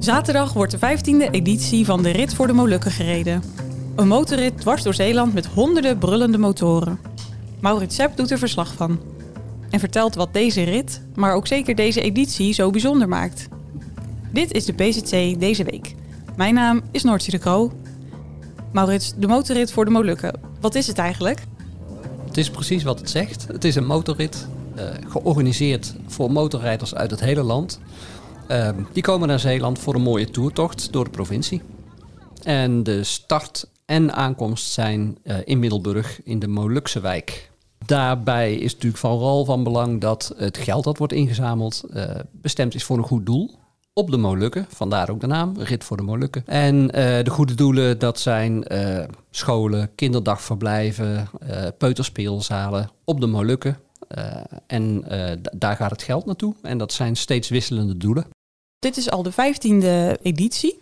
Zaterdag 0.00 0.52
wordt 0.52 0.80
de 0.80 0.98
15e 0.98 1.30
editie 1.30 1.84
van 1.84 2.02
de 2.02 2.10
Rit 2.10 2.34
voor 2.34 2.46
de 2.46 2.52
Molukken 2.52 2.90
gereden. 2.90 3.42
Een 3.96 4.08
motorrit 4.08 4.60
dwars 4.60 4.82
door 4.82 4.94
Zeeland 4.94 5.34
met 5.34 5.46
honderden 5.46 5.98
brullende 5.98 6.38
motoren. 6.38 6.98
Maurits 7.60 7.94
Sepp 7.94 8.16
doet 8.16 8.30
er 8.30 8.38
verslag 8.38 8.72
van. 8.72 9.00
En 9.70 9.80
vertelt 9.80 10.14
wat 10.14 10.32
deze 10.32 10.62
rit, 10.62 11.02
maar 11.14 11.34
ook 11.34 11.46
zeker 11.46 11.74
deze 11.74 12.00
editie, 12.00 12.52
zo 12.52 12.70
bijzonder 12.70 13.08
maakt. 13.08 13.48
Dit 14.32 14.52
is 14.52 14.64
de 14.64 14.72
PZC 14.72 15.40
deze 15.40 15.64
week. 15.64 15.94
Mijn 16.36 16.54
naam 16.54 16.82
is 16.90 17.02
Noortje 17.02 17.30
de 17.30 17.38
Kroo. 17.38 17.72
Maurits, 18.72 19.14
de 19.16 19.26
motorrit 19.26 19.72
voor 19.72 19.84
de 19.84 19.90
Molukken. 19.90 20.40
Wat 20.60 20.74
is 20.74 20.86
het 20.86 20.98
eigenlijk? 20.98 21.40
Het 22.26 22.36
is 22.36 22.50
precies 22.50 22.82
wat 22.82 22.98
het 22.98 23.10
zegt. 23.10 23.46
Het 23.46 23.64
is 23.64 23.74
een 23.74 23.86
motorrit 23.86 24.46
uh, 24.76 24.84
georganiseerd 25.08 25.94
voor 26.06 26.32
motorrijders 26.32 26.94
uit 26.94 27.10
het 27.10 27.20
hele 27.20 27.42
land. 27.42 27.80
Uh, 28.50 28.68
die 28.92 29.02
komen 29.02 29.28
naar 29.28 29.40
Zeeland 29.40 29.78
voor 29.78 29.94
een 29.94 30.02
mooie 30.02 30.30
toertocht 30.30 30.92
door 30.92 31.04
de 31.04 31.10
provincie. 31.10 31.62
En 32.42 32.82
de 32.82 33.04
start 33.04 33.66
en 33.86 34.12
aankomst 34.14 34.72
zijn 34.72 35.18
uh, 35.24 35.36
in 35.44 35.58
Middelburg 35.58 36.20
in 36.24 36.38
de 36.38 36.48
Molukse 36.48 37.00
wijk. 37.00 37.50
Daarbij 37.86 38.54
is 38.54 38.72
natuurlijk 38.72 39.00
vooral 39.00 39.44
van 39.44 39.64
belang 39.64 40.00
dat 40.00 40.34
het 40.36 40.58
geld 40.58 40.84
dat 40.84 40.98
wordt 40.98 41.12
ingezameld 41.12 41.84
uh, 41.90 42.10
bestemd 42.32 42.74
is 42.74 42.84
voor 42.84 42.98
een 42.98 43.04
goed 43.04 43.26
doel. 43.26 43.58
Op 43.92 44.10
de 44.10 44.16
Molukken, 44.16 44.66
vandaar 44.68 45.10
ook 45.10 45.20
de 45.20 45.26
naam, 45.26 45.54
Rit 45.58 45.84
voor 45.84 45.96
de 45.96 46.02
Molukken. 46.02 46.42
En 46.46 46.82
uh, 46.84 46.90
de 47.24 47.30
goede 47.30 47.54
doelen, 47.54 47.98
dat 47.98 48.20
zijn 48.20 48.64
scholen, 49.30 49.90
kinderdagverblijven, 49.94 51.28
peuterspeelzalen 51.78 52.90
op 53.04 53.20
de 53.20 53.26
Molukken. 53.26 53.78
en 54.66 55.04
daar 55.52 55.76
gaat 55.76 55.90
het 55.90 56.02
geld 56.02 56.26
naartoe. 56.26 56.54
En 56.62 56.78
dat 56.78 56.92
zijn 56.92 57.16
steeds 57.16 57.48
wisselende 57.48 57.96
doelen. 57.96 58.26
Dit 58.80 58.96
is 58.96 59.10
al 59.10 59.22
de 59.22 59.32
vijftiende 59.32 60.18
editie. 60.22 60.80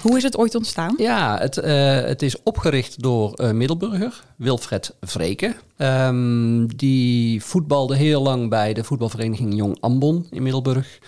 Hoe 0.00 0.16
is 0.16 0.22
het 0.22 0.36
ooit 0.36 0.54
ontstaan? 0.54 0.94
Ja, 0.96 1.38
het, 1.38 1.56
uh, 1.56 2.00
het 2.00 2.22
is 2.22 2.42
opgericht 2.42 3.02
door 3.02 3.40
uh, 3.40 3.50
Middelburger, 3.50 4.24
Wilfred 4.36 4.94
Vreken. 5.00 5.56
Um, 5.78 6.76
die 6.76 7.44
voetbalde 7.44 7.96
heel 7.96 8.22
lang 8.22 8.48
bij 8.48 8.72
de 8.72 8.84
voetbalvereniging 8.84 9.56
Jong 9.56 9.76
Ambon 9.80 10.26
in 10.30 10.42
Middelburg. 10.42 10.98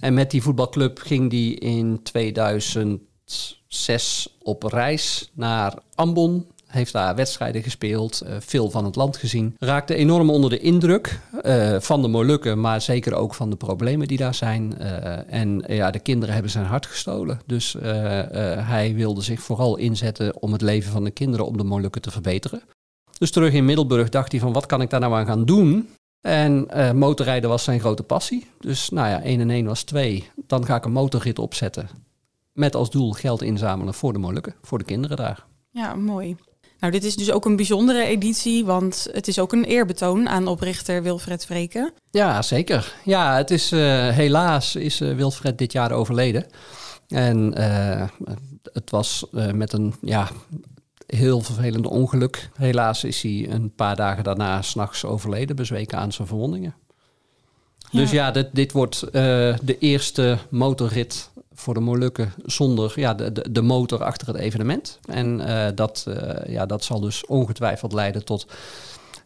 En 0.00 0.14
met 0.14 0.30
die 0.30 0.42
voetbalclub 0.42 0.98
ging 0.98 1.30
die 1.30 1.54
in 1.54 2.02
2006 2.02 4.36
op 4.42 4.62
reis 4.62 5.30
naar 5.32 5.78
Ambon 5.94 6.46
heeft 6.74 6.92
daar 6.92 7.14
wedstrijden 7.14 7.62
gespeeld, 7.62 8.22
uh, 8.24 8.36
veel 8.38 8.70
van 8.70 8.84
het 8.84 8.96
land 8.96 9.16
gezien. 9.16 9.54
Raakte 9.58 9.94
enorm 9.94 10.30
onder 10.30 10.50
de 10.50 10.58
indruk 10.58 11.20
uh, 11.42 11.80
van 11.80 12.02
de 12.02 12.08
Molukken, 12.08 12.60
maar 12.60 12.80
zeker 12.80 13.14
ook 13.14 13.34
van 13.34 13.50
de 13.50 13.56
problemen 13.56 14.08
die 14.08 14.18
daar 14.18 14.34
zijn. 14.34 14.74
Uh, 14.80 15.32
en 15.32 15.64
ja, 15.66 15.90
de 15.90 15.98
kinderen 15.98 16.34
hebben 16.34 16.52
zijn 16.52 16.64
hart 16.64 16.86
gestolen. 16.86 17.40
Dus 17.46 17.76
hij 18.58 18.94
wilde 18.94 19.22
zich 19.22 19.40
vooral 19.40 19.76
inzetten 19.76 20.42
om 20.42 20.52
het 20.52 20.60
leven 20.60 20.92
van 20.92 21.04
de 21.04 21.10
kinderen 21.10 21.46
op 21.46 21.58
de 21.58 21.64
Molukken 21.64 22.02
te 22.02 22.10
verbeteren. 22.10 22.62
Dus 23.18 23.30
terug 23.30 23.52
in 23.52 23.64
Middelburg 23.64 24.08
dacht 24.08 24.32
hij 24.32 24.40
van 24.40 24.52
wat 24.52 24.66
kan 24.66 24.80
ik 24.80 24.90
daar 24.90 25.00
nou 25.00 25.14
aan 25.14 25.26
gaan 25.26 25.44
doen? 25.44 25.88
En 26.20 26.68
motorrijden 26.98 27.50
was 27.50 27.64
zijn 27.64 27.80
grote 27.80 28.02
passie. 28.02 28.46
Dus 28.60 28.90
nou 28.90 29.08
ja, 29.08 29.22
1 29.22 29.40
en 29.40 29.50
1 29.50 29.66
was 29.66 29.82
2. 29.82 30.30
Dan 30.46 30.66
ga 30.66 30.76
ik 30.76 30.84
een 30.84 30.92
motorrit 30.92 31.38
opzetten. 31.38 31.88
Met 32.52 32.74
als 32.74 32.90
doel 32.90 33.12
geld 33.12 33.42
inzamelen 33.42 33.94
voor 33.94 34.12
de 34.12 34.18
Molukken, 34.18 34.54
voor 34.62 34.78
de 34.78 34.84
kinderen 34.84 35.16
daar. 35.16 35.44
Ja, 35.70 35.94
mooi. 35.94 36.36
Nou, 36.84 36.96
dit 36.96 37.04
is 37.04 37.16
dus 37.16 37.30
ook 37.30 37.44
een 37.44 37.56
bijzondere 37.56 38.04
editie, 38.04 38.64
want 38.64 39.08
het 39.12 39.28
is 39.28 39.38
ook 39.38 39.52
een 39.52 39.64
eerbetoon 39.64 40.28
aan 40.28 40.46
oprichter 40.46 41.02
Wilfred 41.02 41.46
Vreken. 41.46 41.92
Ja, 42.10 42.42
zeker. 42.42 42.94
Ja, 43.04 43.36
het 43.36 43.50
is 43.50 43.72
uh, 43.72 44.08
helaas 44.08 44.76
is 44.76 45.00
uh, 45.00 45.16
Wilfred 45.16 45.58
dit 45.58 45.72
jaar 45.72 45.92
overleden. 45.92 46.46
En 47.08 47.54
uh, 47.58 48.08
het 48.72 48.90
was 48.90 49.26
met 49.32 49.72
een 49.72 49.94
ja, 50.00 50.28
heel 51.06 51.40
vervelende 51.40 51.90
ongeluk. 51.90 52.50
Helaas 52.54 53.04
is 53.04 53.22
hij 53.22 53.46
een 53.50 53.74
paar 53.74 53.96
dagen 53.96 54.24
daarna 54.24 54.62
s'nachts 54.62 55.04
overleden, 55.04 55.56
bezweken 55.56 55.98
aan 55.98 56.12
zijn 56.12 56.28
verwondingen. 56.28 56.74
Ja. 57.90 58.00
Dus 58.00 58.10
ja, 58.10 58.30
dit, 58.30 58.48
dit 58.52 58.72
wordt 58.72 59.00
de 59.62 59.76
eerste 59.78 60.38
motorrit 60.48 61.30
voor 61.54 61.74
de 61.74 61.80
Molukken 61.80 62.32
zonder 62.44 62.92
ja, 62.96 63.14
de, 63.14 63.32
de, 63.32 63.52
de 63.52 63.62
motor 63.62 64.04
achter 64.04 64.26
het 64.26 64.36
evenement. 64.36 64.98
En 65.06 65.40
uh, 65.40 65.66
dat, 65.74 66.04
uh, 66.08 66.30
ja, 66.46 66.66
dat 66.66 66.84
zal 66.84 67.00
dus 67.00 67.26
ongetwijfeld 67.26 67.92
leiden 67.92 68.24
tot 68.24 68.46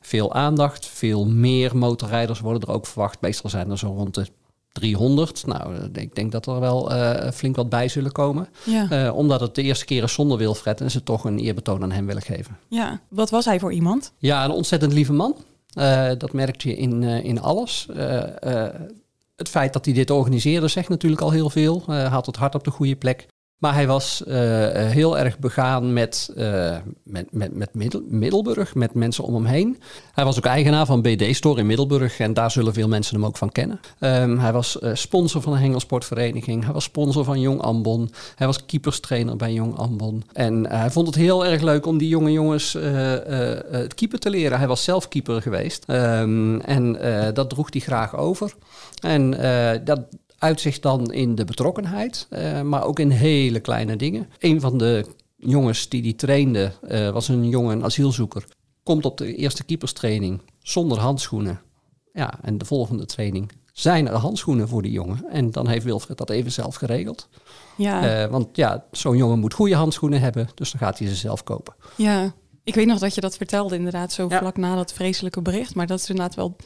veel 0.01 0.35
aandacht. 0.35 0.87
Veel 0.87 1.27
meer 1.27 1.77
motorrijders 1.77 2.41
worden 2.41 2.69
er 2.69 2.75
ook 2.75 2.87
verwacht. 2.87 3.21
Meestal 3.21 3.51
zijn 3.51 3.71
er 3.71 3.79
zo 3.79 3.87
rond 3.87 4.15
de 4.15 4.27
300. 4.73 5.47
Nou, 5.47 5.75
ik 5.93 6.15
denk 6.15 6.33
dat 6.33 6.47
er 6.47 6.61
wel 6.61 6.93
uh, 6.93 7.31
flink 7.31 7.57
wat 7.57 7.69
bij 7.69 7.89
zullen 7.89 8.13
komen. 8.13 8.49
Ja. 8.65 9.13
omdat 9.13 9.41
het 9.41 9.55
de 9.55 9.63
eerste 9.63 9.85
keer 9.85 10.03
is 10.03 10.13
zonder 10.13 10.39
Wilfred 10.39 10.81
en 10.81 10.91
ze 10.91 11.03
toch 11.03 11.25
een 11.25 11.39
eerbetoon 11.39 11.83
aan 11.83 11.93
hem 11.93 12.07
willen 12.07 12.23
geven. 12.23 12.59
Ja, 12.69 13.01
wat 13.09 13.31
was 13.31 13.45
hij 13.45 13.59
voor 13.59 13.73
iemand? 13.73 14.13
Ja, 14.19 14.45
een 14.45 14.51
ontzettend 14.51 14.93
lieve 14.93 15.13
man. 15.13 15.37
dat 16.19 16.33
merk 16.33 16.63
je 16.63 16.77
in, 16.77 17.03
in 17.03 17.41
alles 17.41 17.87
het 19.39 19.49
feit 19.49 19.73
dat 19.73 19.85
hij 19.85 19.95
dit 19.95 20.11
organiseerde 20.11 20.69
zegt 20.69 20.89
natuurlijk 20.89 21.23
al 21.23 21.31
heel 21.31 21.51
veel. 21.51 21.85
Uh, 21.89 22.13
had 22.13 22.27
het 22.27 22.37
hart 22.37 22.55
op 22.55 22.65
de 22.65 22.71
goede 22.71 22.97
plek. 22.97 23.27
Maar 23.59 23.75
hij 23.75 23.87
was 23.87 24.23
uh, 24.27 24.35
heel 24.75 25.19
erg 25.19 25.39
begaan 25.39 25.93
met, 25.93 26.33
uh, 26.37 26.77
met, 27.03 27.33
met, 27.33 27.55
met 27.55 27.75
Middel 27.75 28.03
Middelburg, 28.09 28.75
met 28.75 28.95
mensen 28.95 29.25
om 29.25 29.35
hem 29.35 29.45
heen. 29.45 29.81
Hij 30.13 30.25
was 30.25 30.37
ook 30.37 30.45
eigenaar 30.45 30.87
van 30.87 31.03
BD 31.03 31.37
Store 31.37 31.61
in 31.61 31.67
Middelburg 31.67 32.19
en 32.19 32.35
daar 32.35 32.51
zullen 32.51 32.73
veel 32.73 32.89
mensen 32.89 33.15
hem 33.15 33.25
ook 33.27 33.37
van 33.37 33.53
kennen. 33.53 33.81
Um, 34.01 34.39
hij 34.39 34.53
was 34.53 34.79
sponsor 34.93 35.43
van 35.43 35.53
de 35.53 35.59
Hengelsportvereniging. 35.59 36.65
Hij 36.65 36.73
was 36.73 36.85
sponsor 36.85 37.25
van 37.25 37.41
Jong 37.41 37.61
Ambon. 37.61 38.11
Hij 38.35 38.47
was 38.47 38.67
keeperstrainer 38.67 39.37
bij 39.37 39.53
Jong 39.53 39.77
Ambon. 39.77 40.25
En 40.33 40.67
hij 40.67 40.91
vond 40.91 41.07
het 41.07 41.17
heel 41.17 41.47
erg 41.47 41.63
leuk 41.63 41.87
om 41.87 41.99
die 41.99 42.09
jonge 42.09 42.33
jongens 42.33 42.73
het 43.71 43.95
keeper 43.95 44.19
te 44.19 44.31
leren. 44.31 44.59
Hij 44.59 44.69
was 44.69 44.85
zelf 44.85 45.09
keeper 45.09 45.43
geweest 45.43 45.85
um, 45.87 46.61
en 46.61 46.99
dat 47.35 47.51
droeg 47.51 47.69
hij 47.71 47.81
graag 47.81 48.17
over. 48.17 48.55
En 49.01 49.31
dat, 49.85 50.01
uitzicht 50.39 50.83
dan 50.83 51.13
in 51.13 51.35
de 51.35 51.45
betrokkenheid, 51.45 52.27
uh, 52.31 52.63
maar 52.63 52.85
ook 52.85 52.99
in 52.99 53.11
hele 53.11 53.61
kleine 53.61 53.97
dingen. 53.97 54.29
Een 54.39 54.61
van 54.61 54.79
de 54.79 55.07
jongens 55.37 55.89
die 55.89 56.03
die 56.03 56.15
trainde 56.15 56.73
uh, 56.89 57.11
was 57.11 57.29
een 57.29 57.49
jongen, 57.49 57.77
een 57.77 57.85
asielzoeker. 57.85 58.45
Komt 58.83 59.05
op 59.05 59.19
de 59.19 59.35
eerste 59.35 59.65
keeperstraining 59.65 60.41
zonder 60.63 60.99
handschoenen. 60.99 61.61
Ja, 62.13 62.39
en 62.43 62.59
de 62.59 62.65
volgende 62.65 63.05
training 63.05 63.51
zijn 63.73 64.09
er 64.09 64.15
handschoenen 64.15 64.69
voor 64.69 64.83
die 64.83 64.93
jongen. 64.93 65.25
En 65.31 65.51
dan 65.51 65.69
heeft 65.69 65.85
Wilfred 65.85 66.19
dat 66.19 66.31
even 66.31 66.53
zelf 66.53 66.75
geregeld. 66.75 67.29
Ja. 67.77 68.25
Uh, 68.25 68.31
want 68.31 68.57
ja, 68.57 68.85
zo'n 68.91 69.17
jongen 69.17 69.39
moet 69.39 69.55
goede 69.55 69.75
handschoenen 69.75 70.21
hebben, 70.21 70.49
dus 70.55 70.71
dan 70.71 70.81
gaat 70.81 70.99
hij 70.99 71.09
ze 71.09 71.15
zelf 71.15 71.45
kopen. 71.45 71.75
Ja, 71.97 72.35
ik 72.65 72.75
weet 72.75 72.87
nog 72.87 72.99
dat 72.99 73.15
je 73.15 73.21
dat 73.21 73.37
vertelde 73.37 73.77
inderdaad, 73.77 74.13
zo 74.13 74.27
ja. 74.29 74.39
vlak 74.39 74.57
na 74.57 74.75
dat 74.75 74.93
vreselijke 74.93 75.43
bericht. 75.43 75.75
Maar 75.75 75.87
dat 75.87 75.99
is 75.99 76.09
inderdaad 76.09 76.35
wel, 76.35 76.57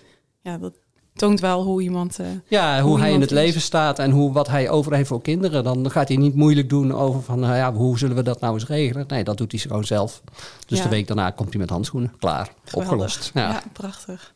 ja, 0.40 0.58
dat 0.58 0.74
toont 1.14 1.40
wel 1.40 1.62
hoe 1.62 1.82
iemand. 1.82 2.20
Uh, 2.20 2.26
ja, 2.48 2.80
hoe, 2.80 2.90
hoe 2.90 3.00
hij 3.00 3.12
in 3.12 3.20
het 3.20 3.30
is. 3.30 3.36
leven 3.36 3.60
staat 3.60 3.98
en 3.98 4.10
hoe, 4.10 4.32
wat 4.32 4.48
hij 4.48 4.70
over 4.70 4.94
heeft 4.94 5.08
voor 5.08 5.22
kinderen. 5.22 5.64
Dan 5.64 5.90
gaat 5.90 6.08
hij 6.08 6.16
niet 6.16 6.34
moeilijk 6.34 6.68
doen 6.68 6.94
over 6.94 7.22
van, 7.22 7.40
nou 7.40 7.56
ja, 7.56 7.72
hoe 7.72 7.98
zullen 7.98 8.16
we 8.16 8.22
dat 8.22 8.40
nou 8.40 8.54
eens 8.54 8.66
regelen? 8.66 9.04
Nee, 9.08 9.24
dat 9.24 9.36
doet 9.36 9.52
hij 9.52 9.60
gewoon 9.60 9.84
zelf. 9.84 10.22
Dus 10.66 10.78
ja. 10.78 10.84
de 10.84 10.90
week 10.90 11.06
daarna 11.06 11.30
komt 11.30 11.50
hij 11.50 11.60
met 11.60 11.70
handschoenen. 11.70 12.14
Klaar, 12.18 12.52
Geweldig. 12.64 12.92
opgelost. 12.92 13.30
Ja. 13.34 13.48
ja. 13.48 13.62
prachtig. 13.72 14.34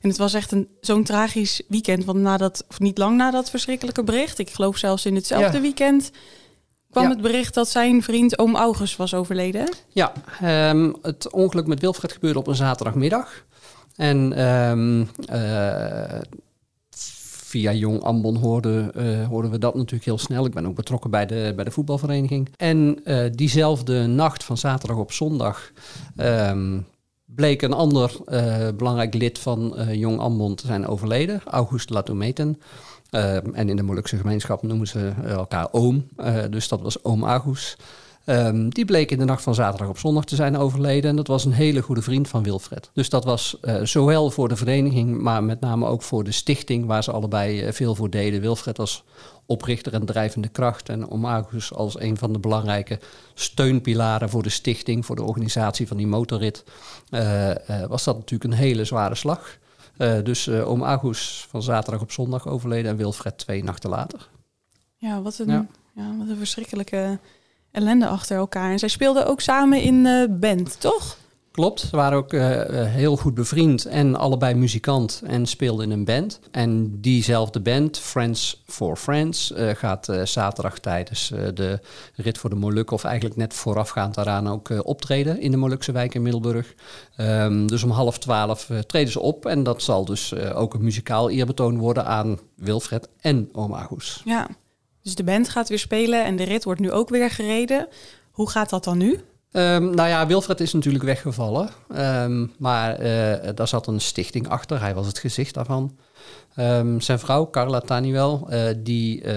En 0.00 0.08
het 0.08 0.18
was 0.18 0.34
echt 0.34 0.52
een, 0.52 0.68
zo'n 0.80 1.04
tragisch 1.04 1.62
weekend. 1.68 2.04
Want 2.04 2.18
nadat, 2.18 2.64
of 2.68 2.80
niet 2.80 2.98
lang 2.98 3.16
na 3.16 3.30
dat 3.30 3.50
verschrikkelijke 3.50 4.04
bericht, 4.04 4.38
ik 4.38 4.50
geloof 4.50 4.76
zelfs 4.76 5.06
in 5.06 5.14
hetzelfde 5.14 5.56
ja. 5.56 5.62
weekend, 5.62 6.10
kwam 6.90 7.10
het 7.10 7.20
bericht 7.20 7.54
dat 7.54 7.68
zijn 7.68 8.02
vriend 8.02 8.38
oom 8.38 8.56
August 8.56 8.96
was 8.96 9.14
overleden. 9.14 9.68
Ja, 9.88 10.12
um, 10.70 10.96
het 11.02 11.30
ongeluk 11.30 11.66
met 11.66 11.80
Wilfred 11.80 12.12
gebeurde 12.12 12.38
op 12.38 12.46
een 12.46 12.54
zaterdagmiddag. 12.54 13.44
En 13.96 14.44
um, 14.44 15.08
uh, 15.32 16.20
via 17.44 17.72
Jong 17.72 18.02
Ambon 18.02 18.36
hoorden, 18.36 18.90
uh, 18.96 19.50
we 19.50 19.58
dat 19.58 19.74
natuurlijk 19.74 20.04
heel 20.04 20.18
snel. 20.18 20.46
Ik 20.46 20.54
ben 20.54 20.66
ook 20.66 20.74
betrokken 20.74 21.10
bij 21.10 21.26
de, 21.26 21.52
bij 21.56 21.64
de 21.64 21.70
voetbalvereniging. 21.70 22.48
En 22.56 23.00
uh, 23.04 23.24
diezelfde 23.32 24.06
nacht 24.06 24.44
van 24.44 24.56
zaterdag 24.56 24.96
op 24.96 25.12
zondag 25.12 25.72
um, 26.16 26.86
bleek 27.24 27.62
een 27.62 27.72
ander 27.72 28.16
belangrijk 28.76 29.14
lid 29.14 29.38
van 29.38 29.74
Jong 29.90 30.18
Ambon 30.18 30.54
te 30.54 30.66
zijn 30.66 30.86
overleden, 30.86 31.40
August 31.44 31.90
Latometen. 31.90 32.60
Uh, 33.10 33.34
en 33.34 33.68
in 33.68 33.76
de 33.76 33.82
Molukse 33.82 34.16
gemeenschap 34.16 34.62
noemen 34.62 34.86
ze 34.86 35.12
elkaar 35.26 35.68
oom. 35.70 36.08
Dus 36.50 36.68
dat 36.68 36.80
was 36.80 37.04
oom 37.04 37.24
August. 37.24 37.82
Ehm, 38.24 38.68
die 38.68 38.84
bleek 38.84 39.10
in 39.10 39.18
de 39.18 39.24
nacht 39.24 39.42
van 39.42 39.54
zaterdag 39.54 39.88
op 39.88 39.98
zondag 39.98 40.24
te 40.24 40.34
zijn 40.34 40.56
overleden. 40.56 41.10
En 41.10 41.16
dat 41.16 41.26
was 41.26 41.44
een 41.44 41.52
hele 41.52 41.80
goede 41.80 42.02
vriend 42.02 42.28
van 42.28 42.42
Wilfred. 42.42 42.90
Dus 42.92 43.08
dat 43.08 43.24
was 43.24 43.56
uh, 43.62 43.82
zowel 43.82 44.30
voor 44.30 44.48
de 44.48 44.56
vereniging, 44.56 45.20
maar 45.20 45.44
met 45.44 45.60
name 45.60 45.86
ook 45.86 46.02
voor 46.02 46.24
de 46.24 46.32
stichting, 46.32 46.86
waar 46.86 47.02
ze 47.02 47.12
allebei 47.12 47.66
uh, 47.66 47.72
veel 47.72 47.94
voor 47.94 48.10
deden. 48.10 48.40
Wilfred 48.40 48.76
was 48.76 49.04
oprichter 49.46 49.94
en 49.94 50.06
drijvende 50.06 50.48
kracht. 50.48 50.88
En 50.88 51.10
Omagus 51.10 51.74
als 51.74 52.00
een 52.00 52.16
van 52.16 52.32
de 52.32 52.38
belangrijke 52.38 52.98
steunpilaren 53.34 54.28
voor 54.28 54.42
de 54.42 54.48
stichting, 54.48 55.06
voor 55.06 55.16
de 55.16 55.22
organisatie 55.22 55.88
van 55.88 55.96
die 55.96 56.06
motorrit, 56.06 56.64
uh, 57.10 57.50
was 57.88 58.04
dat 58.04 58.16
natuurlijk 58.16 58.50
een 58.52 58.58
hele 58.58 58.84
zware 58.84 59.14
slag. 59.14 59.58
dus 60.22 60.48
Oom 60.48 60.82
Agus 60.82 61.46
van 61.50 61.62
zaterdag 61.62 62.02
op 62.02 62.12
zondag 62.12 62.48
overleden 62.48 62.90
en 62.90 62.96
Wilfred 62.96 63.38
twee 63.38 63.64
nachten 63.64 63.90
later. 63.90 64.28
Ja, 64.96 65.22
wat 65.22 65.38
een, 65.38 65.48
ja. 65.48 65.66
ja 65.94 66.16
wat 66.18 66.28
een 66.28 66.36
verschrikkelijke 66.36 67.18
ellende 67.74 68.06
achter 68.06 68.36
elkaar. 68.36 68.70
En 68.70 68.78
zij 68.78 68.88
speelden 68.88 69.26
ook 69.26 69.40
samen 69.40 69.82
in 69.82 70.04
uh, 70.04 70.24
band, 70.30 70.80
toch? 70.80 71.16
Klopt, 71.50 71.80
ze 71.80 71.96
waren 71.96 72.18
ook 72.18 72.32
uh, 72.32 72.42
heel 72.68 73.16
goed 73.16 73.34
bevriend 73.34 73.84
en 73.84 74.16
allebei 74.16 74.54
muzikant 74.54 75.22
en 75.26 75.46
speelden 75.46 75.84
in 75.84 75.90
een 75.90 76.04
band. 76.04 76.40
En 76.50 77.00
diezelfde 77.00 77.60
band, 77.60 77.98
Friends 77.98 78.62
for 78.66 78.96
Friends, 78.96 79.52
uh, 79.52 79.70
gaat 79.70 80.08
zaterdag 80.24 80.78
tijdens 80.78 81.32
de 81.54 81.80
rit 82.14 82.38
voor 82.38 82.50
de 82.50 82.56
Molukken, 82.56 82.96
of 82.96 83.04
eigenlijk 83.04 83.36
net 83.36 83.54
voorafgaand 83.54 84.14
daaraan 84.14 84.48
ook 84.48 84.86
optreden 84.86 85.40
in 85.40 85.50
de 85.50 85.56
Molukse 85.56 85.92
wijk 85.92 86.14
in 86.14 86.22
Middelburg. 86.22 86.74
Um, 87.16 87.66
dus 87.66 87.82
om 87.82 87.90
half 87.90 88.18
twaalf 88.18 88.70
treden 88.86 89.12
ze 89.12 89.20
op 89.20 89.46
en 89.46 89.62
dat 89.62 89.82
zal 89.82 90.04
dus 90.04 90.34
ook 90.34 90.74
een 90.74 90.84
muzikaal 90.84 91.30
eerbetoon 91.30 91.78
worden 91.78 92.04
aan 92.04 92.38
Wilfred 92.56 93.08
en 93.20 93.48
Oma 93.52 93.82
Goes. 93.82 94.22
Ja, 94.24 94.48
dus 95.04 95.14
de 95.14 95.24
band 95.24 95.48
gaat 95.48 95.68
weer 95.68 95.78
spelen 95.78 96.24
en 96.24 96.36
de 96.36 96.44
rit 96.44 96.64
wordt 96.64 96.80
nu 96.80 96.90
ook 96.90 97.08
weer 97.08 97.30
gereden. 97.30 97.88
Hoe 98.30 98.50
gaat 98.50 98.70
dat 98.70 98.84
dan 98.84 98.98
nu? 98.98 99.20
Um, 99.56 99.94
nou 99.94 100.08
ja, 100.08 100.26
Wilfred 100.26 100.60
is 100.60 100.72
natuurlijk 100.72 101.04
weggevallen. 101.04 101.70
Um, 101.96 102.52
maar 102.58 103.00
uh, 103.00 103.48
daar 103.54 103.68
zat 103.68 103.86
een 103.86 104.00
stichting 104.00 104.48
achter. 104.48 104.80
Hij 104.80 104.94
was 104.94 105.06
het 105.06 105.18
gezicht 105.18 105.54
daarvan. 105.54 105.98
Um, 106.56 107.00
zijn 107.00 107.18
vrouw, 107.18 107.50
Carla 107.50 107.80
Taniwel, 107.80 108.46
uh, 108.50 108.64
die 108.76 109.22
uh, 109.22 109.32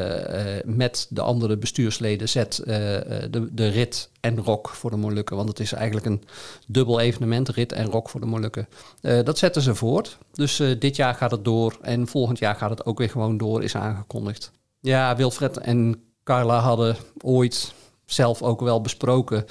met 0.66 1.08
de 1.10 1.22
andere 1.22 1.58
bestuursleden 1.58 2.30
zet 2.30 2.62
de, 2.66 3.50
de 3.52 3.68
rit 3.68 4.10
en 4.20 4.38
rock 4.38 4.70
voor 4.70 4.90
de 4.90 4.98
Molukken. 4.98 5.36
Want 5.36 5.50
het 5.50 5.60
is 5.60 5.72
eigenlijk 5.72 6.06
een 6.06 6.24
dubbel 6.68 7.00
evenement, 7.00 7.50
rit 7.50 7.72
en 7.72 7.86
rock 7.86 8.10
voor 8.10 8.20
de 8.20 8.26
Molukken. 8.26 8.68
dat 9.02 9.38
zetten 9.38 9.62
ze 9.62 9.76
voort. 9.76 10.18
Dus 10.34 10.56
dit 10.80 10.96
jaar 10.96 11.14
gaat 11.14 11.32
het 11.32 11.46
door 11.46 11.78
en 11.82 12.08
volgend 12.08 12.40
jaar 12.40 12.56
gaat 12.56 12.70
het 12.70 12.86
ook 12.86 12.98
weer 12.98 13.10
gewoon 13.10 13.38
door, 13.38 13.64
is 13.64 13.76
aangekondigd. 13.76 14.52
Ja, 14.88 15.16
Wilfred 15.16 15.58
en 15.58 16.02
Carla 16.24 16.60
hadden 16.60 16.96
ooit 17.22 17.74
zelf 18.06 18.42
ook 18.42 18.62
wel 18.62 18.82
besproken. 18.82 19.46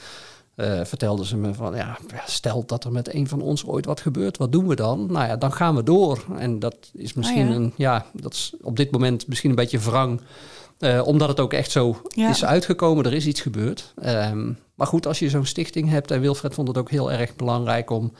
Uh, 0.56 0.80
vertelden 0.84 1.26
ze 1.26 1.36
me 1.36 1.54
van, 1.54 1.74
ja, 1.74 1.98
stel 2.26 2.66
dat 2.66 2.84
er 2.84 2.92
met 2.92 3.14
een 3.14 3.28
van 3.28 3.40
ons 3.40 3.66
ooit 3.66 3.84
wat 3.84 4.00
gebeurt, 4.00 4.36
wat 4.36 4.52
doen 4.52 4.66
we 4.66 4.74
dan? 4.74 5.06
Nou 5.12 5.26
ja, 5.26 5.36
dan 5.36 5.52
gaan 5.52 5.74
we 5.74 5.82
door. 5.82 6.24
En 6.38 6.58
dat 6.58 6.76
is 6.92 7.14
misschien 7.14 7.42
Ah, 7.46 7.50
ja. 7.50 7.56
een, 7.56 7.72
ja, 7.76 8.06
dat 8.12 8.32
is 8.32 8.54
op 8.62 8.76
dit 8.76 8.90
moment 8.90 9.26
misschien 9.26 9.50
een 9.50 9.56
beetje 9.56 9.78
wrang. 9.78 10.20
eh, 10.78 11.06
omdat 11.06 11.28
het 11.28 11.40
ook 11.40 11.52
echt 11.52 11.70
zo 11.70 12.00
Ja. 12.08 12.28
is 12.28 12.44
uitgekomen, 12.44 13.04
er 13.04 13.12
is 13.14 13.26
iets 13.26 13.40
gebeurd. 13.40 13.92
Ehm, 13.96 14.52
maar 14.74 14.86
goed, 14.86 15.06
als 15.06 15.18
je 15.18 15.30
zo'n 15.30 15.46
stichting 15.46 15.88
hebt, 15.88 16.10
en 16.10 16.20
Wilfred 16.20 16.54
vond 16.54 16.68
het 16.68 16.78
ook 16.78 16.90
heel 16.90 17.12
erg 17.12 17.36
belangrijk 17.36 17.90
om 17.90 18.12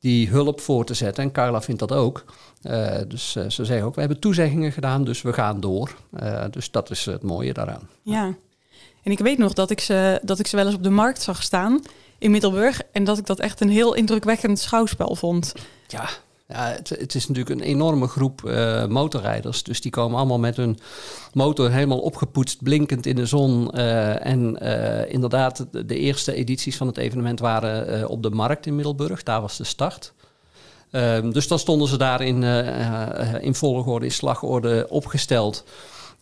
die 0.00 0.28
hulp 0.28 0.60
voor 0.60 0.84
te 0.84 0.94
zetten. 0.94 1.24
En 1.24 1.32
Carla 1.32 1.62
vindt 1.62 1.80
dat 1.80 1.92
ook. 1.92 2.24
Eh, 2.62 2.96
dus 3.08 3.36
eh, 3.36 3.48
ze 3.48 3.64
zei 3.64 3.82
ook, 3.82 3.94
we 3.94 4.00
hebben 4.00 4.18
toezeggingen 4.18 4.72
gedaan, 4.72 5.04
dus 5.04 5.22
we 5.22 5.32
gaan 5.32 5.60
door. 5.60 5.96
Eh, 6.12 6.44
dus 6.50 6.70
dat 6.70 6.90
is 6.90 7.04
het 7.04 7.22
mooie 7.22 7.52
daaraan. 7.52 7.88
Ja. 8.02 8.34
En 9.02 9.12
ik 9.12 9.18
weet 9.18 9.38
nog 9.38 9.52
dat 9.52 9.70
ik, 9.70 9.80
ze, 9.80 10.20
dat 10.22 10.38
ik 10.38 10.46
ze 10.46 10.56
wel 10.56 10.66
eens 10.66 10.74
op 10.74 10.82
de 10.82 10.90
markt 10.90 11.22
zag 11.22 11.42
staan 11.42 11.82
in 12.18 12.30
Middelburg. 12.30 12.82
En 12.92 13.04
dat 13.04 13.18
ik 13.18 13.26
dat 13.26 13.40
echt 13.40 13.60
een 13.60 13.70
heel 13.70 13.94
indrukwekkend 13.94 14.58
schouwspel 14.58 15.14
vond. 15.14 15.52
Ja, 15.88 16.08
ja 16.50 16.76
het, 16.88 17.14
is 17.14 17.28
natuurlijk 17.28 17.60
een 17.60 17.66
enorme 17.66 18.06
groep 18.06 18.44
eh, 18.44 18.86
motorrijders. 18.86 19.62
Dus 19.62 19.80
die 19.80 19.90
komen 19.90 20.18
allemaal 20.18 20.38
met 20.38 20.56
hun 20.56 20.78
motor 21.32 21.70
helemaal 21.70 21.98
opgepoetst, 21.98 22.62
blinkend 22.62 23.06
in 23.06 23.16
de 23.16 23.26
zon. 23.26 23.70
Eh, 23.70 24.26
en 24.26 24.60
eh, 24.60 25.12
inderdaad, 25.12 25.66
de, 25.70 25.96
eerste 25.96 26.34
edities 26.34 26.76
van 26.76 26.86
het 26.86 26.96
evenement 26.96 27.40
waren 27.40 28.08
op 28.08 28.22
de 28.22 28.30
markt 28.30 28.66
in 28.66 28.74
Middelburg. 28.74 29.22
Daar 29.22 29.40
was 29.40 29.56
de 29.56 29.64
start. 29.64 30.12
Ehm, 30.90 31.30
dus 31.30 31.48
dan 31.48 31.58
stonden 31.58 31.88
ze 31.88 31.96
daar 31.96 32.20
in, 32.20 32.42
in 33.40 33.54
volgorde, 33.54 34.04
in 34.04 34.12
slagorde 34.12 34.86
opgesteld. 34.88 35.64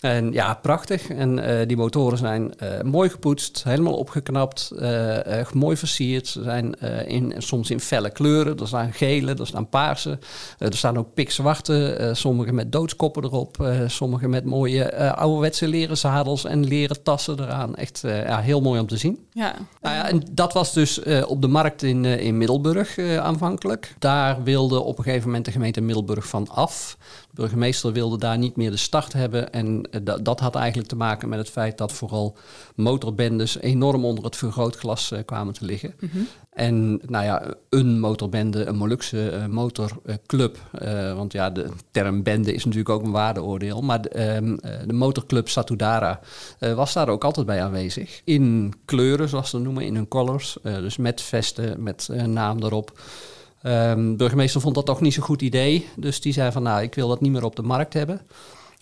En 0.01 0.33
ja, 0.33 0.55
prachtig. 0.55 1.09
En 1.09 1.39
eh, 1.39 1.67
die 1.67 1.77
motoren 1.77 2.19
zijn 2.19 2.59
eh, 2.59 2.83
mooi 2.83 3.09
gepoetst, 3.09 3.65
helemaal 3.65 3.95
opgeknapt, 3.95 4.71
eh, 4.71 5.51
mooi 5.53 5.77
versierd. 5.77 6.27
Ze 6.27 6.43
zijn 6.43 6.81
in, 7.07 7.35
soms 7.39 7.71
in 7.71 7.81
felle 7.81 8.11
kleuren. 8.11 8.59
Er 8.59 8.67
staan 8.67 8.93
gele, 8.93 9.35
er 9.35 9.47
staan 9.47 9.69
paarse. 9.69 10.19
Er 10.59 10.77
staan 10.77 10.99
ook 10.99 11.15
pikzwarte, 11.15 12.11
sommige 12.13 12.53
met 12.53 12.73
doodskoppen 12.73 13.25
erop. 13.25 13.73
sommige 13.87 14.29
met 14.29 14.45
mooie 14.45 15.15
ouderwetse 15.15 15.69
leren 15.69 15.97
zadels 15.97 16.45
en 16.45 16.65
leren 16.65 17.03
tassen 17.03 17.41
eraan. 17.41 17.77
Echt 17.77 18.01
ja, 18.03 18.41
heel 18.41 18.61
mooi 18.61 18.81
om 18.81 18.87
te 18.87 18.97
zien. 18.97 19.27
Ja. 19.33 19.55
Nou 19.81 19.95
ja, 19.95 20.09
en 20.09 20.23
dat 20.31 20.53
was 20.53 20.73
dus 20.73 21.03
op 21.27 21.43
de 21.43 21.49
markt 21.49 21.83
in, 21.83 22.05
in 22.05 22.39
Middelburg 22.39 22.99
aanvankelijk. 22.99 23.95
Daar 23.99 24.43
wilde 24.43 24.81
op 24.81 24.99
een 24.99 25.05
gegeven 25.05 25.27
moment 25.27 25.45
de 25.45 25.53
gemeente 25.53 25.81
Middelburg 25.81 26.27
van 26.27 26.49
af. 26.49 26.97
De 27.31 27.35
burgemeester 27.35 27.93
wilde 27.93 28.19
daar 28.19 28.39
niet 28.39 28.57
meer 28.57 28.71
de 28.71 28.77
start 28.77 29.13
hebben. 29.13 29.53
En 29.53 29.88
eh, 29.91 30.01
da- 30.05 30.17
dat 30.19 30.41
had 30.41 30.55
eigenlijk 30.55 30.89
te 30.89 30.97
maken 30.97 31.29
met 31.29 31.39
het 31.39 31.51
feit 31.51 31.79
dat 31.79 31.93
vooral 31.93 32.37
motorbendes 32.75 33.59
enorm 33.61 34.05
onder 34.05 34.25
het 34.25 34.37
vergrootglas 34.37 35.11
eh, 35.13 35.19
kwamen 35.25 35.55
te 35.55 35.65
liggen. 35.65 35.95
En 36.53 37.01
nou 37.07 37.25
ja, 37.25 37.55
een 37.69 38.01
motorbende, 38.01 38.65
een 38.65 38.77
Molukse 38.77 39.31
eh, 39.31 39.47
motorclub. 39.47 40.59
want 41.17 41.33
ja, 41.33 41.51
de 41.51 41.67
term 41.91 42.23
bende 42.23 42.53
is 42.55 42.65
natuurlijk 42.65 42.89
ook 42.95 43.03
een 43.03 43.11
waardeoordeel. 43.11 43.81
Maar 43.81 44.03
de, 44.03 44.09
ehm, 44.09 44.55
eh, 44.55 44.73
de 44.87 44.93
motorclub 44.93 45.49
Satudara 45.49 46.21
eh, 46.59 46.75
was 46.75 46.93
daar 46.93 47.09
ook 47.09 47.25
altijd 47.25 47.47
bij 47.47 47.63
aanwezig. 47.63 48.21
In 48.25 48.75
kleuren, 48.85 49.29
zoals 49.29 49.51
ze 49.51 49.57
dat 49.57 49.65
noemen, 49.65 49.85
in 49.85 49.95
hun 49.95 50.09
colors. 50.09 50.57
Dus 50.63 50.97
met 50.97 51.21
vesten, 51.23 51.83
met 51.83 52.09
naam 52.27 52.63
erop. 52.63 53.01
Ehm, 53.63 54.11
de 54.11 54.17
burgemeester 54.17 54.61
vond 54.61 54.75
dat 54.75 54.87
toch 54.87 55.01
niet 55.01 55.15
zo'n 55.15 55.23
goed 55.23 55.43
idee. 55.43 55.89
Dus 55.97 56.21
die 56.21 56.33
zei 56.33 56.53
van, 56.53 56.63
nou, 56.63 56.83
ik 56.83 56.95
wil 56.95 57.09
dat 57.09 57.21
niet 57.21 57.33
meer 57.33 57.45
op 57.45 57.57
de 57.57 57.63
markt 57.63 57.93
hebben. 57.95 58.21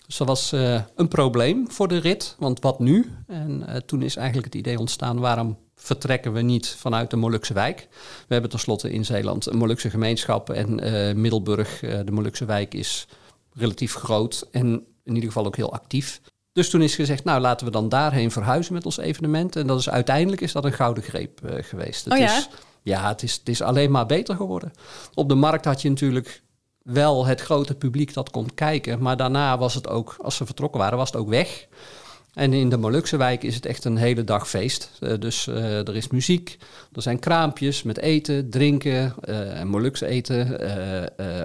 Dus 0.07 0.17
dat 0.17 0.27
was 0.27 0.51
eh, 0.51 0.81
een 0.95 1.07
probleem 1.07 1.71
voor 1.71 1.87
de 1.87 1.97
rit. 1.97 2.35
Want 2.39 2.61
wat 2.61 2.79
nu? 2.79 3.11
En 3.27 3.67
eh, 3.67 3.75
toen 3.75 4.01
is 4.01 4.15
eigenlijk 4.15 4.45
het 4.45 4.55
idee 4.55 4.79
ontstaan, 4.79 5.19
waarom 5.19 5.57
vertrekken 5.75 6.33
we 6.33 6.41
niet 6.41 6.67
vanuit 6.67 7.09
de 7.09 7.15
Molukse 7.15 7.53
wijk? 7.53 7.87
We 8.27 8.33
hebben 8.33 8.49
tenslotte 8.49 8.91
in 8.91 9.05
Zeeland 9.05 9.45
een 9.45 9.57
Molukse 9.57 9.89
gemeenschap. 9.89 10.49
En 10.49 10.79
eh, 10.79 11.15
Middelburg, 11.15 11.79
de 11.79 12.11
Molukse 12.11 12.45
wijk, 12.45 12.73
is 12.73 13.07
relatief 13.53 13.93
groot. 13.93 14.47
En 14.51 14.65
in 15.03 15.13
ieder 15.13 15.29
geval 15.29 15.45
ook 15.45 15.55
heel 15.55 15.73
actief. 15.73 16.21
Dus 16.51 16.69
toen 16.69 16.81
is 16.81 16.95
gezegd, 16.95 17.23
nou 17.23 17.41
laten 17.41 17.65
we 17.65 17.71
dan 17.71 17.89
daarheen 17.89 18.31
verhuizen 18.31 18.73
met 18.73 18.85
ons 18.85 18.97
evenement. 18.97 19.55
En 19.55 19.67
dat 19.67 19.79
is 19.79 19.89
uiteindelijk 19.89 20.41
is 20.41 20.51
dat 20.51 20.65
een 20.65 20.73
gouden 20.73 21.03
greep 21.03 21.39
geweest. 21.43 22.05
Het 22.05 22.13
Oh 22.13 22.19
ja? 22.19 22.37
is, 22.37 22.49
ja, 22.83 23.07
het 23.07 23.23
is, 23.23 23.33
het 23.33 23.49
is 23.49 23.61
alleen 23.61 23.91
maar 23.91 24.05
beter 24.05 24.35
geworden. 24.35 24.71
Op 25.13 25.29
de 25.29 25.35
markt 25.35 25.65
had 25.65 25.81
je 25.81 25.89
natuurlijk 25.89 26.41
wel 26.87 27.25
het 27.25 27.41
grote 27.41 27.75
publiek 27.75 28.13
dat 28.13 28.29
komt 28.29 28.53
kijken. 28.53 29.01
Maar 29.01 29.17
daarna 29.17 29.57
was 29.57 29.73
het 29.73 29.87
ook, 29.87 30.15
als 30.21 30.35
ze 30.35 30.45
vertrokken 30.45 30.79
waren, 30.79 30.97
was 30.97 31.11
het 31.11 31.19
ook 31.19 31.29
weg. 31.29 31.67
En 32.33 32.53
in 32.53 32.69
de 32.69 32.77
Molukse 32.77 33.17
wijk 33.17 33.43
is 33.43 33.55
het 33.55 33.65
echt 33.65 33.85
een 33.85 33.97
hele 33.97 34.23
dag 34.23 34.49
feest. 34.49 34.91
Eh, 34.99 35.13
dus 35.19 35.47
eh, 35.47 35.87
er 35.87 35.95
is 35.95 36.07
muziek, 36.07 36.57
er 36.93 37.01
zijn 37.01 37.19
kraampjes 37.19 37.83
met 37.83 37.97
eten, 37.97 38.49
drinken, 38.49 39.13
eh 39.21 39.63
Molukse 39.63 40.05
eten. 40.05 40.59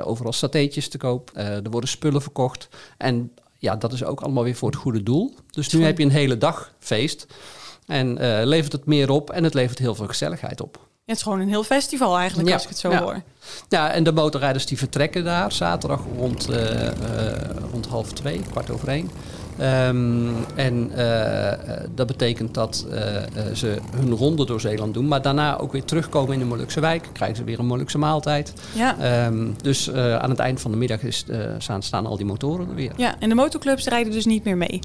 overal 0.05 0.33
satéetjes 0.33 0.89
te 0.89 0.99
koop. 0.99 1.31
Er 1.35 1.71
worden 1.71 1.91
spullen 1.91 2.23
verkocht. 2.23 2.69
En 2.99 3.33
ja, 3.59 3.77
dat 3.77 3.93
is 3.93 4.05
ook 4.05 4.21
allemaal 4.21 4.45
weer 4.45 4.57
voor 4.57 4.71
het 4.71 4.79
goede 4.79 5.03
doel. 5.03 5.35
Dus 5.51 5.73
nu 5.73 5.85
heb 5.85 5.99
je 5.99 6.05
een 6.05 6.11
hele 6.11 6.39
dag 6.39 6.73
feest. 6.79 7.27
En 7.87 8.15
levert 8.47 8.73
het 8.73 8.87
meer 8.87 9.11
op 9.11 9.31
en 9.31 9.45
het 9.45 9.55
levert 9.55 9.79
heel 9.79 9.95
veel 9.95 10.07
gezelligheid 10.07 10.61
op. 10.61 10.91
Het 11.05 11.17
is 11.17 11.23
gewoon 11.23 11.41
een 11.41 11.49
heel 11.49 11.65
festival 11.65 12.19
eigenlijk, 12.19 12.49
Ja, 12.49 12.55
als 12.55 12.63
ik 12.63 12.69
het 12.69 12.79
zo 12.79 12.91
ja. 12.91 13.03
hoor. 13.03 13.23
Ja, 13.69 13.91
en 13.91 14.05
de 14.05 14.13
motorrijders 14.13 14.67
die 14.67 14.79
vertrekken 14.79 15.25
daar 15.25 15.53
zaterdag 15.53 16.01
rond, 16.17 16.49
eh, 16.49 16.87
eh, 16.87 16.95
rond 17.73 17.87
half 17.87 18.13
twee, 18.13 18.41
kwart 18.51 18.71
over 18.71 18.89
één. 18.89 19.11
Ehm, 19.59 20.29
en 20.55 20.91
eh, 20.95 21.87
dat 21.95 22.07
betekent 22.07 22.55
dat 22.55 22.87
ze 23.55 23.79
hun 23.97 24.11
ronde 24.11 24.47
door 24.47 24.61
Zeeland 24.61 24.95
doen, 24.95 25.09
maar 25.09 25.23
daarna 25.23 25.59
ook 25.59 25.73
weer 25.73 25.85
terugkomen 25.85 26.33
in 26.33 26.39
de 26.39 26.45
Molukse 26.45 26.81
wijk. 26.81 27.09
Krijgen 27.13 27.37
ze 27.37 27.45
weer 27.45 27.59
een 27.59 27.67
Molukse 27.67 27.99
maaltijd. 27.99 28.53
Ja. 28.73 28.99
Ehm, 28.99 29.51
dus 29.63 29.93
aan 29.93 30.31
het 30.31 30.39
eind 30.39 30.61
van 30.61 30.71
de 30.71 30.77
middag 30.77 31.03
is, 31.03 31.25
staan, 31.59 31.83
staan 31.83 32.07
al 32.07 32.17
die 32.17 32.27
motoren 32.27 32.69
er 32.69 32.75
weer. 32.75 32.93
ja, 32.97 33.15
en 33.19 33.29
de 33.29 33.35
motorclubs 33.35 33.87
rijden 33.87 34.13
dus 34.13 34.25
niet 34.25 34.45
meer 34.45 34.57
mee. 34.57 34.81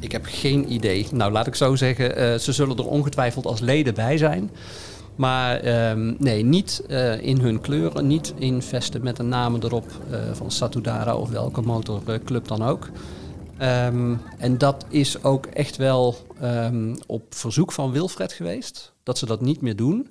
Ik 0.00 0.12
heb 0.12 0.24
geen 0.24 0.72
idee. 0.72 1.06
Nou, 1.12 1.32
laat 1.32 1.46
ik 1.46 1.54
zo 1.54 1.76
zeggen, 1.76 2.40
ze 2.40 2.52
zullen 2.52 2.76
er 2.76 2.86
ongetwijfeld 2.86 3.46
als 3.46 3.60
leden 3.60 3.94
bij 3.94 4.16
zijn. 4.16 4.50
Maar 5.16 5.56
ehm, 5.56 6.14
nee, 6.18 6.44
niet 6.44 6.82
eh, 6.88 7.20
in 7.20 7.38
hun 7.38 7.60
kleuren, 7.60 8.06
niet 8.06 8.34
in 8.38 8.62
vesten 8.62 9.02
met 9.02 9.18
een 9.18 9.28
naam 9.28 9.54
erop 9.54 9.86
eh, 10.10 10.20
van 10.32 10.50
Satudara 10.50 11.16
of 11.16 11.30
welke 11.30 11.60
motorclub 11.60 12.48
dan 12.48 12.62
ook. 12.62 12.88
Ehm, 13.58 14.14
en 14.38 14.58
dat 14.58 14.84
is 14.88 15.24
ook 15.24 15.46
echt 15.46 15.76
wel 15.76 16.16
ehm, 16.40 16.94
op 17.06 17.22
verzoek 17.28 17.72
van 17.72 17.92
Wilfred 17.92 18.32
geweest, 18.32 18.92
dat 19.02 19.18
ze 19.18 19.26
dat 19.26 19.40
niet 19.40 19.60
meer 19.60 19.76
doen. 19.76 20.08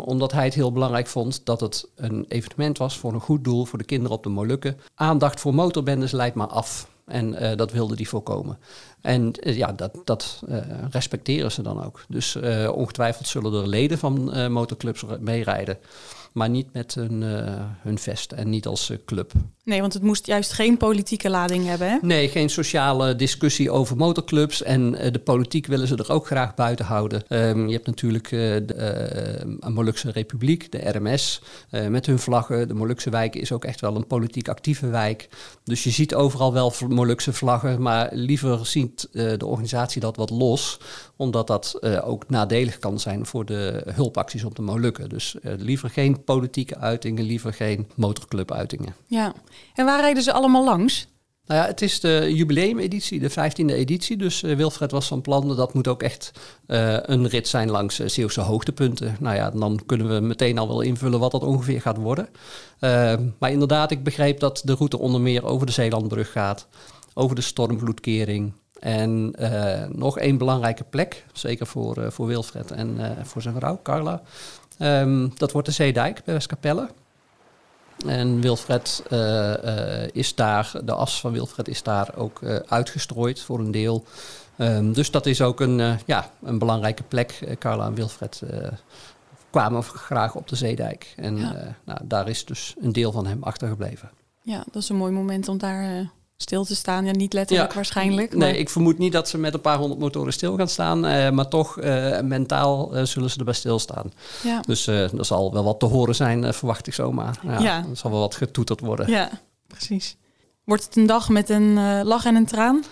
Omdat 0.00 0.32
hij 0.32 0.44
het 0.44 0.54
heel 0.54 0.72
belangrijk 0.72 1.06
vond 1.06 1.40
dat 1.44 1.60
het 1.60 1.88
een 1.94 2.24
evenement 2.28 2.78
was 2.78 2.98
voor 2.98 3.12
een 3.12 3.20
goed 3.20 3.44
doel 3.44 3.64
voor 3.64 3.78
de 3.78 3.84
kinderen 3.84 4.16
op 4.16 4.22
de 4.22 4.28
Molukken. 4.28 4.76
Aandacht 4.94 5.40
voor 5.40 5.54
motorbendes 5.54 6.12
leidt 6.12 6.34
maar 6.34 6.46
af. 6.46 6.88
En 7.06 7.34
eh, 7.34 7.56
dat 7.56 7.72
wilde 7.72 7.96
die 7.96 8.08
voorkomen. 8.08 8.58
En 9.00 9.32
eh, 9.32 9.56
ja, 9.56 9.72
dat, 9.72 10.00
dat 10.04 10.42
uh, 10.48 10.56
respecteren 10.90 11.52
ze 11.52 11.62
dan 11.62 11.84
ook. 11.84 12.04
Dus 12.08 12.36
ongetwijfeld 12.70 13.26
zullen 13.26 13.52
er 13.52 13.68
leden 13.68 13.98
van 13.98 14.52
motorclubs 14.52 15.04
meerijden 15.20 15.78
maar 16.32 16.50
niet 16.50 16.72
met 16.72 16.94
hun, 16.94 17.22
hun 17.80 17.98
vest 17.98 18.32
en 18.32 18.48
niet 18.48 18.66
als 18.66 18.92
club. 19.04 19.32
Nee, 19.64 19.80
want 19.80 19.92
het 19.92 20.02
moest 20.02 20.26
juist 20.26 20.52
geen 20.52 20.76
politieke 20.76 21.30
lading 21.30 21.66
hebben. 21.66 21.90
Hè? 21.90 21.98
Nee, 22.02 22.28
geen 22.28 22.50
sociale 22.50 23.16
discussie 23.16 23.70
over 23.70 23.96
motorclubs. 23.96 24.62
En 24.62 24.90
de 24.90 25.18
politiek 25.24 25.66
willen 25.66 25.86
ze 25.86 25.96
er 25.96 26.12
ook 26.12 26.26
graag 26.26 26.54
buiten 26.54 26.84
houden. 26.84 27.22
Um, 27.28 27.66
je 27.66 27.72
hebt 27.72 27.86
natuurlijk 27.86 28.28
de 28.28 29.58
Molukse 29.60 30.10
Republiek, 30.10 30.72
de 30.72 30.90
RMS, 30.90 31.42
met 31.88 32.06
hun 32.06 32.18
vlaggen. 32.18 32.68
De 32.68 32.74
Molukse 32.74 33.10
wijk 33.10 33.34
is 33.34 33.52
ook 33.52 33.64
echt 33.64 33.80
wel 33.80 33.96
een 33.96 34.06
politiek 34.06 34.48
actieve 34.48 34.88
wijk. 34.88 35.28
Dus 35.64 35.84
je 35.84 35.90
ziet 35.90 36.14
overal 36.14 36.52
wel 36.52 36.70
Molukse 36.96 37.32
vlaggen, 37.32 37.82
maar 37.82 38.08
liever 38.12 38.66
ziet 38.66 39.08
de 39.12 39.46
organisatie 39.46 40.00
dat 40.00 40.16
wat 40.16 40.30
los 40.30 40.78
omdat 41.16 41.46
dat 41.46 41.78
uh, 41.80 42.08
ook 42.08 42.28
nadelig 42.28 42.78
kan 42.78 43.00
zijn 43.00 43.26
voor 43.26 43.44
de 43.44 43.82
hulpacties 43.94 44.44
op 44.44 44.54
de 44.56 44.62
Molukken. 44.62 45.08
Dus 45.08 45.36
uh, 45.42 45.52
liever 45.56 45.90
geen 45.90 46.24
politieke 46.24 46.78
uitingen, 46.78 47.24
liever 47.24 47.52
geen 47.52 47.88
motorclub-uitingen. 47.94 48.94
Ja, 49.06 49.34
en 49.74 49.84
waar 49.84 50.00
rijden 50.00 50.22
ze 50.22 50.32
allemaal 50.32 50.64
langs? 50.64 51.08
Nou 51.46 51.60
ja, 51.60 51.66
het 51.66 51.82
is 51.82 52.00
de 52.00 52.34
jubileumeditie, 52.34 53.20
de 53.20 53.30
15e 53.30 53.74
editie. 53.74 54.16
Dus 54.16 54.42
uh, 54.42 54.56
Wilfred 54.56 54.90
was 54.90 55.06
van 55.06 55.20
plan, 55.20 55.56
dat 55.56 55.74
moet 55.74 55.88
ook 55.88 56.02
echt 56.02 56.32
een 56.66 57.28
rit 57.28 57.48
zijn 57.48 57.70
langs 57.70 58.00
uh, 58.00 58.08
Zeeuwse 58.08 58.40
hoogtepunten. 58.40 59.16
Nou 59.20 59.36
ja, 59.36 59.50
dan 59.50 59.80
kunnen 59.86 60.14
we 60.14 60.20
meteen 60.20 60.58
al 60.58 60.68
wel 60.68 60.80
invullen 60.80 61.20
wat 61.20 61.30
dat 61.30 61.42
ongeveer 61.42 61.80
gaat 61.80 61.96
worden. 61.96 62.28
maar 63.38 63.50
inderdaad, 63.50 63.90
ik 63.90 64.04
begreep 64.04 64.40
dat 64.40 64.62
de 64.64 64.74
route 64.74 64.98
onder 64.98 65.20
meer 65.20 65.44
over 65.44 65.66
de 65.66 65.72
Zeelandbrug 65.72 66.32
gaat, 66.32 66.66
over 67.14 67.36
de 67.36 67.42
stormvloedkering, 67.42 68.52
en 68.80 69.34
nog 69.92 70.18
één 70.18 70.38
belangrijke 70.38 70.84
plek, 70.84 71.24
zeker 71.32 71.66
voor, 71.66 72.12
voor 72.12 72.26
Wilfred 72.26 72.70
en 72.70 73.16
voor 73.22 73.42
zijn 73.42 73.54
vrouw 73.54 73.80
Carla. 73.82 74.22
Um, 74.78 75.32
dat 75.36 75.52
wordt 75.52 75.68
de 75.68 75.74
Zeedijk 75.74 76.24
bij 76.24 76.34
Westkapelle. 76.34 76.88
En 78.06 78.40
Wilfred 78.40 79.02
is 80.12 80.34
daar, 80.34 80.72
de 80.84 80.92
as 80.92 81.20
van 81.20 81.32
Wilfred 81.32 81.68
is 81.68 81.82
daar 81.82 82.16
ook 82.16 82.40
uitgestrooid 82.68 83.40
voor 83.40 83.58
een 83.58 83.70
deel. 83.70 84.04
Um, 84.58 84.92
dus 84.92 85.10
dat 85.10 85.26
is 85.26 85.42
ook 85.42 85.60
een, 85.60 85.98
ja, 86.06 86.30
een 86.42 86.58
belangrijke 86.58 87.02
plek. 87.02 87.56
Carla 87.58 87.86
en 87.86 87.94
Wilfred 87.94 88.42
kwamen 89.50 89.82
graag 89.82 90.34
op 90.34 90.48
de 90.48 90.56
Zeedijk. 90.56 91.14
En 91.16 91.36
ja. 91.36 91.76
nou, 91.84 92.00
daar 92.04 92.28
is 92.28 92.44
dus 92.44 92.74
een 92.80 92.92
deel 92.92 93.12
van 93.12 93.26
hem 93.26 93.42
achtergebleven. 93.42 94.10
Ja, 94.42 94.64
dat 94.70 94.82
is 94.82 94.88
een 94.88 94.96
mooi 94.96 95.12
moment 95.12 95.48
om 95.48 95.58
daar 95.58 96.10
stil 96.36 96.64
te 96.64 96.74
staan. 96.74 97.04
Ja, 97.04 97.12
niet 97.12 97.32
letterlijk 97.32 97.72
waarschijnlijk. 97.72 98.30
Maar... 98.30 98.38
Nee, 98.48 98.58
ik 98.58 98.68
vermoed 98.68 98.98
niet 98.98 99.12
dat 99.12 99.28
ze 99.28 99.38
met 99.38 99.54
een 99.54 99.60
paar 99.60 99.78
honderd 99.78 100.00
motoren 100.00 100.32
stil 100.32 100.56
gaan 100.56 100.68
staan. 100.68 101.06
Uh, 101.06 101.30
maar 101.30 101.48
toch, 101.48 101.80
uh, 101.80 102.20
mentaal 102.20 102.96
uh, 102.96 103.04
zullen 103.04 103.30
ze 103.30 103.38
erbij 103.38 103.54
stilstaan. 103.54 104.12
Ja. 104.42 104.60
Dus 104.60 104.86
er 104.86 105.10
zal 105.20 105.52
wel 105.52 105.64
wat 105.64 105.80
te 105.80 105.86
horen 105.86 106.14
zijn, 106.14 106.54
verwacht 106.54 106.86
ik 106.86 106.94
zomaar. 106.94 107.38
Ja, 107.42 107.60
ja. 107.60 107.84
Er 107.90 107.96
zal 107.96 108.10
wel 108.10 108.20
wat 108.20 108.34
getoeterd 108.34 108.80
worden. 108.80 109.10
Ja, 109.10 109.30
precies. 109.66 110.16
Wordt 110.64 110.84
het 110.84 110.96
een 110.96 111.06
dag 111.06 111.28
met 111.28 111.50
een 111.50 112.02
lach 112.04 112.24
en 112.24 112.34
een 112.34 112.46
traan? 112.46 112.84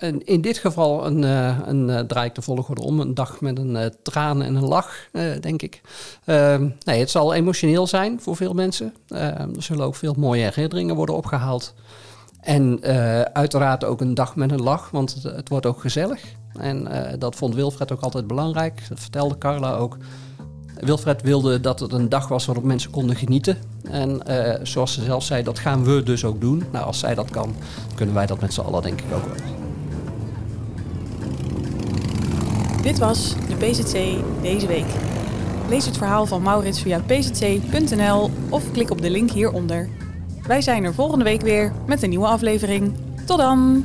In, 0.00 0.24
in, 0.24 0.40
dit 0.40 0.58
geval 0.58 1.06
een, 1.06 1.22
een 1.68 2.06
draai 2.06 2.28
ik 2.28 2.34
de 2.34 2.42
volgorde 2.42 2.82
om. 2.82 3.00
Een 3.00 3.14
dag 3.14 3.40
met 3.40 3.58
een 3.58 3.94
traan 4.02 4.42
en 4.42 4.54
een 4.54 4.64
lach, 4.64 5.08
denk 5.40 5.62
ik. 5.62 5.80
Ehm, 6.24 6.68
nee, 6.84 7.00
het 7.00 7.10
zal 7.10 7.34
emotioneel 7.34 7.86
zijn 7.86 8.20
voor 8.20 8.36
veel 8.36 8.52
mensen. 8.52 8.94
er 9.08 9.48
zullen 9.58 9.86
ook 9.86 9.96
veel 9.96 10.14
mooie 10.16 10.42
herinneringen 10.42 10.94
worden 10.94 11.16
opgehaald. 11.16 11.74
En 12.44 12.78
uh, 12.82 13.20
uiteraard 13.20 13.84
ook 13.84 14.00
een 14.00 14.14
dag 14.14 14.36
met 14.36 14.50
een 14.50 14.62
lach, 14.62 14.90
want 14.90 15.22
het, 15.22 15.48
wordt 15.48 15.66
ook 15.66 15.80
gezellig. 15.80 16.22
En 16.58 16.88
uh, 16.90 17.00
dat 17.18 17.36
vond 17.36 17.54
Wilfred 17.54 17.92
ook 17.92 18.00
altijd 18.00 18.26
belangrijk. 18.26 18.88
Dat 18.88 19.00
vertelde 19.00 19.38
Carla 19.38 19.74
ook. 19.74 19.96
Wilfred 20.80 21.22
wilde 21.22 21.60
dat 21.60 21.80
het 21.80 21.92
een 21.92 22.08
dag 22.08 22.28
was 22.28 22.46
waarop 22.46 22.64
mensen 22.64 22.90
konden 22.90 23.16
genieten. 23.16 23.56
En 23.90 24.20
uh, 24.28 24.54
zoals 24.62 24.92
ze 24.94 25.02
zelf 25.02 25.22
zei, 25.24 25.42
dat 25.42 25.58
gaan 25.58 25.84
we 25.84 26.02
dus 26.02 26.24
ook 26.24 26.40
doen. 26.40 26.64
Nou, 26.72 26.86
als 26.86 26.98
zij 26.98 27.14
dat 27.14 27.30
kan, 27.30 27.54
kunnen 27.94 28.14
wij 28.14 28.26
dat 28.26 28.40
met 28.40 28.54
z'n 28.54 28.60
allen 28.60 28.82
denk 28.82 29.00
ik 29.00 29.14
ook 29.14 29.24
wel. 29.24 29.36
Dit 32.82 32.98
was 32.98 33.34
de 33.48 33.56
PZC 33.56 34.22
deze 34.42 34.66
week. 34.66 34.86
Lees 35.68 35.86
het 35.86 35.96
verhaal 35.96 36.26
van 36.26 36.42
Maurits 36.42 36.82
via 36.82 37.00
pzc.nl 37.06 38.30
of 38.48 38.72
klik 38.72 38.90
op 38.90 39.02
de 39.02 39.10
link 39.10 39.30
hieronder. 39.30 39.88
Wij 40.46 40.60
zijn 40.62 40.84
er 40.84 40.94
volgende 40.94 41.24
week 41.24 41.40
weer 41.40 41.72
met 41.86 42.02
een 42.02 42.08
nieuwe 42.08 42.26
aflevering. 42.26 42.94
Tot 43.26 43.38
dan! 43.38 43.84